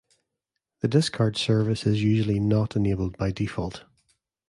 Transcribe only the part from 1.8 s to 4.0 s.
is usually not enabled by default.